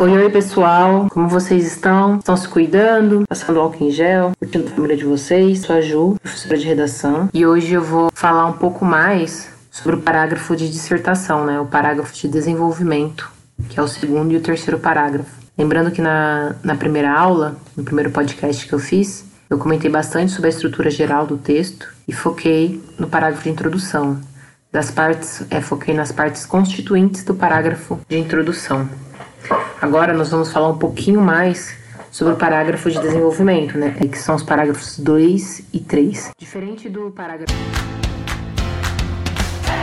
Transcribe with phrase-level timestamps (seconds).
[0.00, 2.18] Oi, oi pessoal, como vocês estão?
[2.18, 3.24] Estão se cuidando?
[3.28, 4.30] Passando álcool em gel?
[4.38, 5.62] Curtindo a família de vocês?
[5.62, 9.96] Sou a Ju, professora de redação, e hoje eu vou falar um pouco mais sobre
[9.96, 11.58] o parágrafo de dissertação, né?
[11.58, 13.28] O parágrafo de desenvolvimento,
[13.68, 15.32] que é o segundo e o terceiro parágrafo.
[15.58, 20.30] Lembrando que na, na primeira aula, no primeiro podcast que eu fiz, eu comentei bastante
[20.30, 24.16] sobre a estrutura geral do texto e foquei no parágrafo de introdução.
[24.70, 28.88] Das partes, é, foquei nas partes constituintes do parágrafo de introdução.
[29.80, 31.76] Agora nós vamos falar um pouquinho mais
[32.10, 33.90] sobre o parágrafo de desenvolvimento, né?
[33.90, 36.30] Que são os parágrafos 2 e 3.
[36.38, 37.77] Diferente do parágrafo.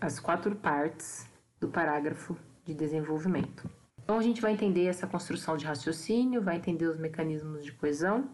[0.00, 1.26] as quatro partes
[1.60, 3.68] do parágrafo de desenvolvimento.
[4.02, 8.30] Então a gente vai entender essa construção de raciocínio, vai entender os mecanismos de coesão.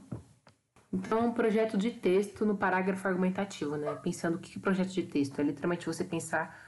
[0.92, 3.92] Então, um projeto de texto no parágrafo argumentativo, né?
[3.96, 5.40] Pensando o que é projeto de texto?
[5.40, 6.63] É literalmente você pensar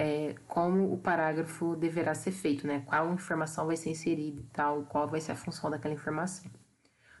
[0.00, 2.84] é, como o parágrafo deverá ser feito, né?
[2.86, 6.48] Qual informação vai ser inserida e tal, qual vai ser a função daquela informação.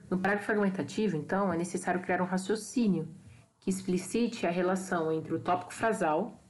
[0.08, 3.08] No parágrafo argumentativo, então, é necessário criar um raciocínio
[3.58, 6.40] que explicite a relação entre o tópico frasal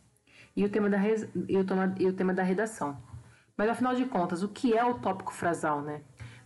[0.55, 1.65] e o tema da, e o
[1.99, 3.03] e o tema da redação.
[3.56, 6.03] Mas afinal de contas, o que é o tópico frasal, né?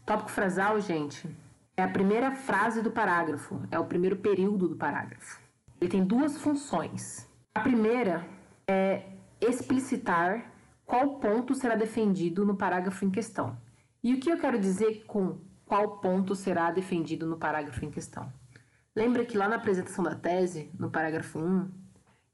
[0.06, 1.28] Tópico frasal, gente,
[1.76, 5.40] é a primeira frase do parágrafo, é o primeiro período do parágrafo.
[5.80, 7.28] Ele tem duas funções.
[7.52, 8.24] A primeira
[8.64, 9.11] é
[9.44, 10.52] explicitar
[10.84, 13.56] qual ponto será defendido no parágrafo em questão.
[14.02, 18.32] E o que eu quero dizer com qual ponto será defendido no parágrafo em questão?
[18.94, 21.70] Lembra que lá na apresentação da tese, no parágrafo 1,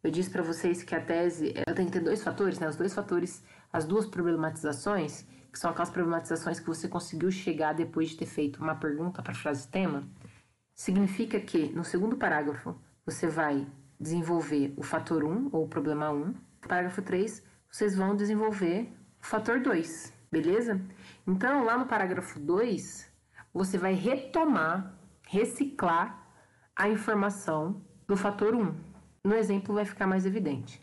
[0.03, 2.69] eu disse para vocês que a tese ela tem que ter dois fatores, né?
[2.69, 8.09] Os dois fatores, as duas problematizações, que são aquelas problematizações que você conseguiu chegar depois
[8.11, 10.03] de ter feito uma pergunta para frase tema,
[10.75, 13.67] significa que no segundo parágrafo você vai
[14.01, 16.35] desenvolver o fator 1 ou o problema 1
[16.69, 20.81] parágrafo 3, vocês vão desenvolver o fator 2, beleza?
[21.27, 23.11] Então, lá no parágrafo 2,
[23.53, 24.95] você vai retomar,
[25.27, 26.27] reciclar
[26.77, 28.75] a informação do fator 1.
[29.25, 30.81] No exemplo, vai ficar mais evidente.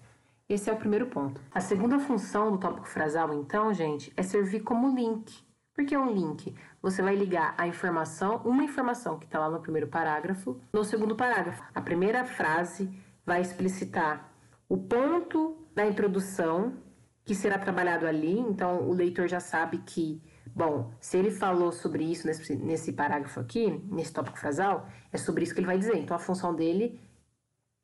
[0.47, 1.41] Esse é o primeiro ponto.
[1.51, 5.43] A segunda função do tópico frasal, então, gente, é servir como link.
[5.73, 6.55] Por que um link?
[6.81, 11.15] Você vai ligar a informação, uma informação que está lá no primeiro parágrafo, no segundo
[11.15, 11.63] parágrafo.
[11.73, 12.89] A primeira frase
[13.25, 14.31] vai explicitar
[14.67, 16.77] o ponto da introdução
[17.23, 22.03] que será trabalhado ali, então o leitor já sabe que, bom, se ele falou sobre
[22.03, 25.97] isso nesse, nesse parágrafo aqui, nesse tópico frasal, é sobre isso que ele vai dizer.
[25.97, 26.99] Então a função dele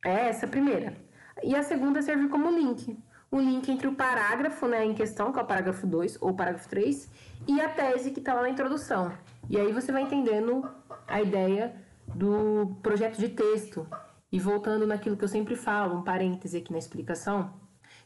[0.05, 0.95] é essa primeira.
[1.43, 2.97] E a segunda serve como link.
[3.31, 6.69] Um link entre o parágrafo né, em questão, que é o parágrafo 2 ou parágrafo
[6.69, 7.09] 3,
[7.47, 9.11] e a tese que está lá na introdução.
[9.49, 10.69] E aí você vai entendendo
[11.07, 11.73] a ideia
[12.07, 13.87] do projeto de texto.
[14.31, 17.53] E voltando naquilo que eu sempre falo, um parêntese aqui na explicação,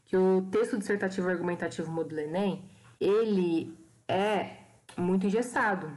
[0.06, 2.70] que o texto dissertativo argumentativo modelo Enem,
[3.00, 3.78] ele
[4.08, 4.58] é
[4.98, 5.92] muito engessado.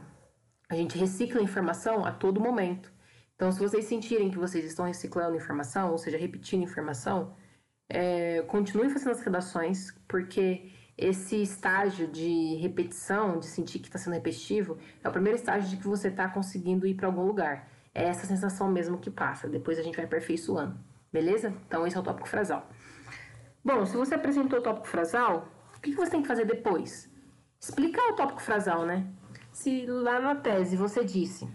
[0.69, 2.91] A gente recicla informação a todo momento.
[3.35, 7.33] Então, se vocês sentirem que vocês estão reciclando informação, ou seja, repetindo informação,
[7.89, 14.13] é, continuem fazendo as redações, porque esse estágio de repetição, de sentir que está sendo
[14.13, 17.67] repetitivo, é o primeiro estágio de que você está conseguindo ir para algum lugar.
[17.99, 19.45] É essa sensação mesmo que passa.
[19.45, 20.79] Depois a gente vai aperfeiçoando.
[21.11, 21.53] Beleza?
[21.67, 22.69] Então, esse é o tópico frasal.
[23.61, 27.11] Bom, se você apresentou o tópico frasal, o que você tem que fazer depois?
[27.59, 29.05] Explicar o tópico frasal, né?
[29.51, 31.45] Se lá na tese você disse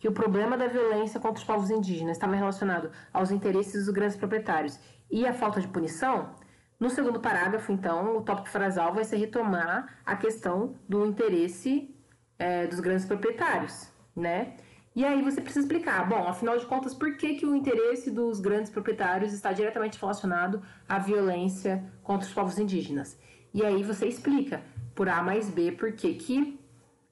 [0.00, 4.16] que o problema da violência contra os povos indígenas estava relacionado aos interesses dos grandes
[4.16, 6.34] proprietários e a falta de punição,
[6.80, 11.94] no segundo parágrafo, então, o tópico frasal vai ser retomar a questão do interesse
[12.36, 14.56] é, dos grandes proprietários, né?
[14.98, 18.40] E aí você precisa explicar, bom, afinal de contas, por que, que o interesse dos
[18.40, 23.16] grandes proprietários está diretamente relacionado à violência contra os povos indígenas?
[23.54, 24.60] E aí você explica,
[24.96, 26.58] por A mais B, por que, que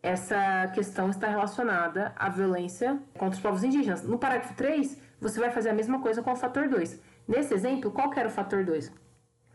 [0.02, 4.02] essa questão está relacionada à violência contra os povos indígenas.
[4.02, 7.00] No parágrafo 3, você vai fazer a mesma coisa com o fator 2.
[7.28, 8.90] Nesse exemplo, qual era o fator 2?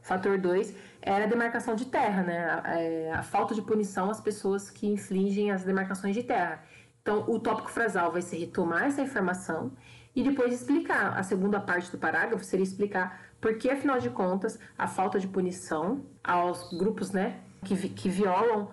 [0.02, 2.62] Fator 2 era a demarcação de terra, né?
[2.64, 6.64] A, é, a, falta de punição às pessoas que infligem as demarcações de terra.
[7.02, 9.72] Então, o tópico frasal vai ser retomar essa informação
[10.16, 11.18] e depois explicar.
[11.18, 15.28] A segunda parte do parágrafo seria explicar por que, afinal de contas, a falta de
[15.28, 18.70] punição aos grupos né, que, que violam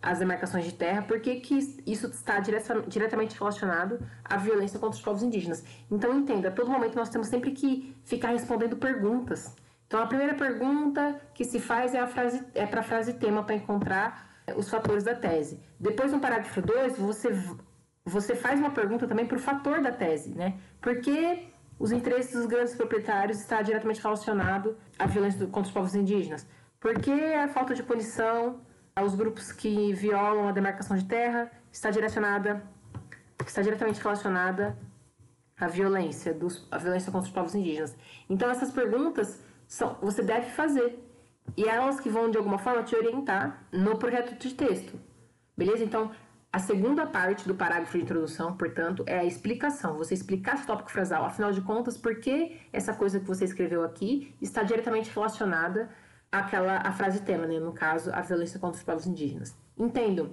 [0.00, 1.40] as demarcações de terra, por que,
[1.86, 5.64] isso está direta, diretamente relacionado à violência contra os povos indígenas.
[5.88, 9.54] Então, entenda, a todo momento nós temos sempre que ficar respondendo perguntas.
[9.86, 13.44] Então, a primeira pergunta que se faz é, a frase, é para a frase tema
[13.44, 15.60] para encontrar os fatores da tese.
[15.78, 17.30] Depois, no parágrafo 2, você,
[18.04, 20.58] você faz uma pergunta também para o fator da tese, né?
[20.80, 25.94] Por que os interesses dos grandes proprietários está diretamente relacionado à violência contra os povos
[25.94, 26.46] indígenas?
[26.80, 28.60] Por que a falta de punição
[28.94, 32.62] aos grupos que violam a demarcação de terra está direcionada
[33.46, 34.76] está diretamente relacionada
[35.58, 37.96] à violência dos, à violência contra os povos indígenas.
[38.28, 40.98] Então essas perguntas são, você deve fazer.
[41.56, 44.98] E elas que vão, de alguma forma, te orientar no projeto de texto.
[45.56, 45.82] Beleza?
[45.82, 46.12] Então,
[46.52, 49.96] a segunda parte do parágrafo de introdução, portanto, é a explicação.
[49.96, 51.24] Você explicar esse tópico frasal.
[51.24, 55.88] Afinal de contas, por que essa coisa que você escreveu aqui está diretamente relacionada
[56.30, 57.58] àquela a frase tema, né?
[57.58, 59.56] No caso, a violência contra os povos indígenas.
[59.78, 60.30] Entendo.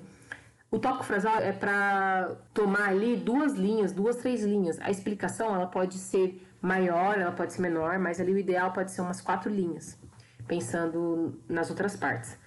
[0.70, 4.78] O tópico frasal é para tomar ali duas linhas, duas, três linhas.
[4.82, 8.92] A explicação ela pode ser maior, ela pode ser menor, mas ali o ideal pode
[8.92, 9.98] ser umas quatro linhas,
[10.46, 12.38] pensando nas outras partes.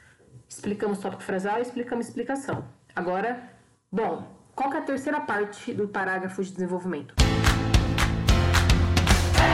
[0.46, 2.64] Explicamos tópico frasal e explicamos explicação.
[2.94, 3.50] Agora,
[3.92, 7.14] bom, qual é a terceira parte do parágrafo de desenvolvimento?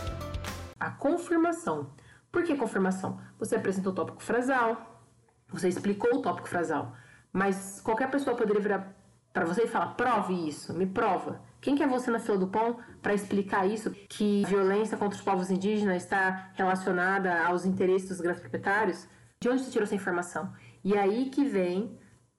[0.78, 1.88] A confirmação.
[2.30, 3.18] Por que confirmação?
[3.38, 5.02] Você apresentou o tópico frasal,
[5.48, 6.92] você explicou o tópico frasal,
[7.32, 8.94] mas qualquer pessoa poderia virar
[9.32, 11.40] para você e falar: prove isso, me prova.
[11.60, 13.90] Quem que é você na fila do pão para explicar isso?
[14.08, 19.08] Que violência contra os povos indígenas está relacionada aos interesses dos grandes proprietários?
[19.40, 20.52] De onde você tirou essa informação?
[20.84, 21.98] E aí que vem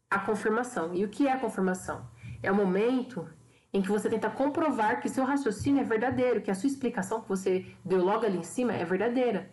[0.10, 0.94] a confirmação.
[0.94, 2.06] E o que é a confirmação?
[2.42, 3.28] É o momento
[3.74, 7.30] em que você tenta comprovar que seu raciocínio é verdadeiro, que a sua explicação que
[7.30, 9.50] você deu logo ali em cima é verdadeira.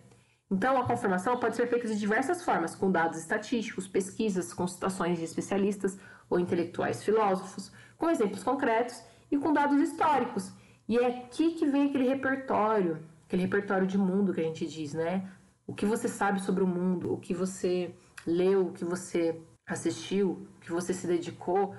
[0.50, 5.16] Então, a confirmação pode ser feita de diversas formas, com dados estatísticos, pesquisas, com citações
[5.16, 5.96] de especialistas
[6.28, 9.00] ou intelectuais filósofos, com exemplos concretos
[9.30, 10.52] e com dados históricos.
[10.88, 14.92] E é aqui que vem aquele repertório, aquele repertório de mundo que a gente diz,
[14.92, 15.30] né?
[15.66, 17.94] O que você sabe sobre o mundo, o que você
[18.26, 21.74] leu, o que você assistiu, o que você se dedicou,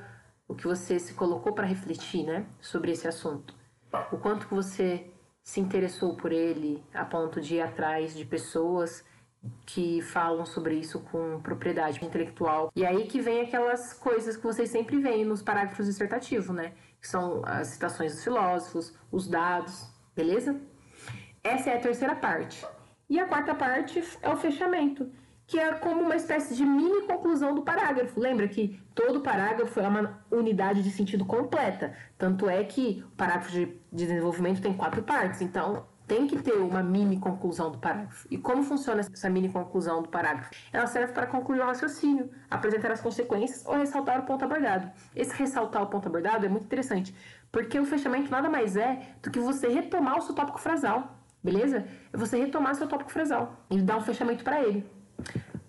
[0.47, 3.55] o que você se colocou para refletir, né, sobre esse assunto.
[4.11, 5.11] O quanto que você
[5.43, 9.03] se interessou por ele a ponto de ir atrás de pessoas
[9.65, 12.71] que falam sobre isso com propriedade intelectual.
[12.75, 16.73] E aí que vem aquelas coisas que vocês sempre veem nos parágrafos dissertativos, né?
[17.01, 20.61] Que são as citações dos filósofos, os dados, beleza?
[21.43, 22.65] Essa é a terceira parte.
[23.09, 25.11] E a quarta parte é o fechamento,
[25.51, 28.17] que é como uma espécie de mini conclusão do parágrafo.
[28.17, 31.93] Lembra que todo parágrafo é uma unidade de sentido completa.
[32.17, 33.75] Tanto é que o parágrafo de, de
[34.07, 35.41] desenvolvimento tem quatro partes.
[35.41, 38.25] Então, tem que ter uma mini conclusão do parágrafo.
[38.31, 40.51] E como funciona essa mini conclusão do parágrafo?
[40.71, 44.89] Ela serve para concluir o raciocínio, apresentar as consequências ou ressaltar o ponto abordado.
[45.13, 47.13] Esse ressaltar o ponto abordado é muito interessante,
[47.51, 51.85] porque o fechamento nada mais é do que você retomar o seu tópico frasal, beleza?
[52.13, 55.00] É você retomar seu tópico frasal e dar um fechamento para ele.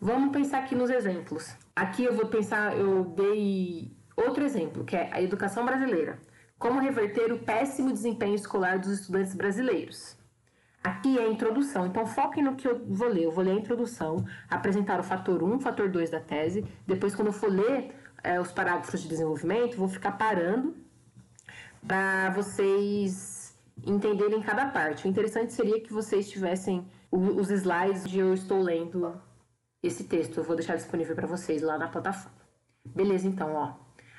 [0.00, 1.54] Vamos pensar aqui nos exemplos.
[1.74, 6.18] Aqui eu vou pensar, eu dei outro exemplo, que é a educação brasileira.
[6.58, 10.16] Como reverter o péssimo desempenho escolar dos estudantes brasileiros.
[10.82, 13.24] Aqui é a introdução, então foquem no que eu vou ler.
[13.24, 16.66] Eu vou ler a introdução, apresentar o fator 1, o fator 2 da tese.
[16.86, 20.74] Depois, quando eu for ler é, os parágrafos de desenvolvimento, vou ficar parando
[21.86, 23.56] para vocês
[23.86, 25.06] entenderem cada parte.
[25.06, 29.20] O interessante seria que vocês tivessem os slides onde eu estou lendo
[29.82, 30.38] esse texto.
[30.38, 32.38] Eu vou deixar disponível para vocês lá na plataforma.
[32.84, 33.74] Beleza, então, ó.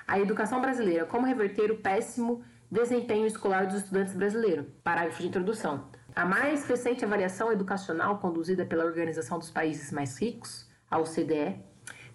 [0.05, 4.65] A educação brasileira, como reverter o péssimo desempenho escolar dos estudantes brasileiros.
[4.83, 5.89] Parágrafo de introdução.
[6.15, 11.59] A mais recente avaliação educacional conduzida pela Organização dos Países Mais Ricos, a OCDE,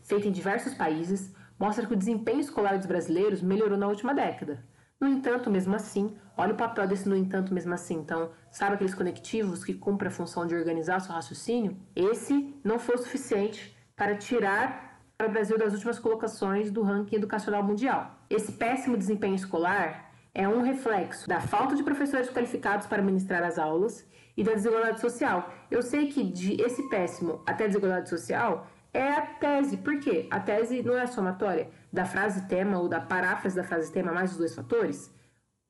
[0.03, 4.65] feita em diversos países, mostra que o desempenho escolar dos brasileiros melhorou na última década.
[5.01, 7.97] No entanto, mesmo assim, olha o papel desse no entanto mesmo assim.
[7.97, 11.77] Então, sabe aqueles conectivos que cumprem a função de organizar seu raciocínio?
[11.95, 17.63] Esse não foi o suficiente para tirar o Brasil das últimas colocações do ranking educacional
[17.63, 18.17] mundial.
[18.31, 23.59] Esse péssimo desempenho escolar é um reflexo da falta de professores qualificados para ministrar as
[23.59, 25.53] aulas e da desigualdade social.
[25.69, 29.79] Eu sei que de esse péssimo até desigualdade social é a tese.
[29.79, 30.29] Por quê?
[30.31, 34.13] A tese não é a somatória da frase tema ou da paráfrase da frase tema
[34.13, 35.13] mais os dois fatores.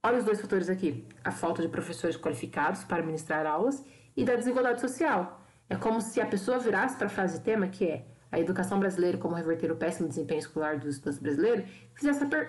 [0.01, 3.85] Olha os dois fatores aqui: a falta de professores qualificados para ministrar aulas
[4.17, 5.45] e da desigualdade social.
[5.69, 9.19] É como se a pessoa virasse para a frase tema, que é a educação brasileira,
[9.19, 11.69] como reverter o péssimo desempenho escolar dos estudantes brasileiros,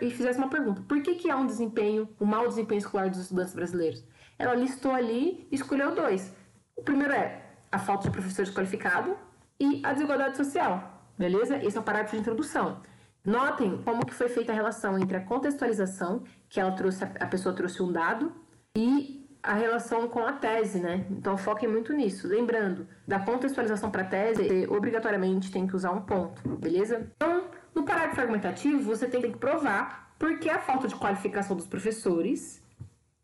[0.02, 3.20] e fizesse uma pergunta: por que, que há um desempenho, um mau desempenho escolar dos
[3.20, 4.06] estudantes brasileiros?
[4.38, 6.32] Ela listou ali e escolheu dois.
[6.76, 7.42] O primeiro é
[7.72, 9.16] a falta de professores qualificados
[9.60, 11.04] e a desigualdade social.
[11.18, 11.58] Beleza?
[11.58, 12.80] Esse é o parágrafo de introdução.
[13.26, 17.56] Notem como que foi feita a relação entre a contextualização, que ela trouxe, a pessoa
[17.56, 18.34] trouxe um dado,
[18.76, 21.06] e a relação com a tese, né?
[21.10, 22.28] Então foquem muito nisso.
[22.28, 27.08] Lembrando, da contextualização para tese, você obrigatoriamente tem que usar um ponto, beleza?
[27.16, 31.66] Então, no parágrafo argumentativo, você tem que provar por que a falta de qualificação dos
[31.66, 32.62] professores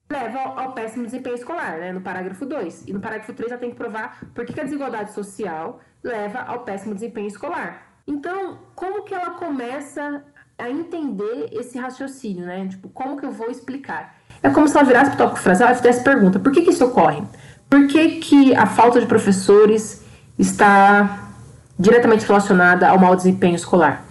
[0.10, 1.92] leva ao, péssimo desempenho escolar, né?
[1.92, 2.88] No parágrafo 2.
[2.88, 6.64] E no parágrafo 3 já tem que provar por que a desigualdade social leva ao
[6.64, 8.00] péssimo desempenho escolar.
[8.08, 10.24] Então, como que ela começa
[10.58, 12.68] a entender esse raciocínio, né?
[12.70, 14.16] Tipo, como que eu vou explicar?
[14.42, 16.72] É como se ela virasse para o tópico frasal e fizesse pergunta: por que, que
[16.72, 17.24] isso ocorre?
[17.70, 20.04] Por que, que a falta de professores
[20.38, 21.30] está
[21.78, 24.06] diretamente relacionada ao mau desempenho escolar?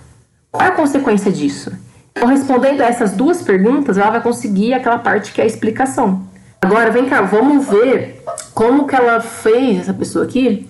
[0.51, 1.73] Qual é a consequência disso?
[2.13, 6.29] Então, respondendo a essas duas perguntas, ela vai conseguir aquela parte que é a explicação.
[6.63, 8.23] Agora, vem cá, vamos ver
[8.55, 10.69] como que ela fez, essa pessoa aqui,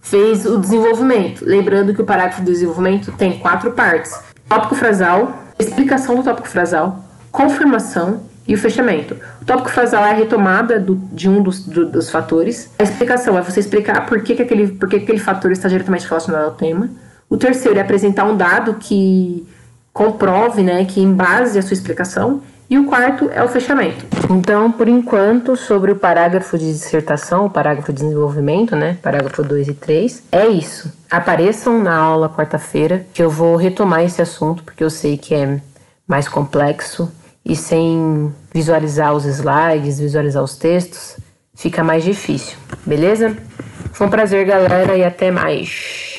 [0.00, 1.44] fez o desenvolvimento.
[1.44, 4.12] Lembrando que o parágrafo do desenvolvimento tem quatro partes:
[4.52, 9.16] tópico frasal, explicação do tópico frasal, confirmação, e o fechamento.
[9.40, 12.68] O tópico frasal é a retomada do, de um dos, do, dos fatores.
[12.76, 15.68] A explicação é você explicar por que, que, aquele, por que, que aquele fator está
[15.68, 16.90] diretamente relacionado ao tema.
[17.30, 19.46] O terceiro é apresentar um dado que
[19.92, 22.42] comprove, né, que embase a sua explicação.
[22.68, 24.06] E o quarto é o fechamento.
[24.30, 29.68] Então, por enquanto, sobre o parágrafo de dissertação, o parágrafo de desenvolvimento, né, parágrafo 2
[29.68, 30.90] e 3, é isso.
[31.10, 35.60] Apareçam na aula quarta-feira, que eu vou retomar esse assunto, porque eu sei que é
[36.06, 37.12] mais complexo
[37.44, 41.16] e sem visualizar os slides, visualizar os textos,
[41.54, 43.36] fica mais difícil, beleza?
[43.92, 46.11] Foi um prazer, galera, e até mais.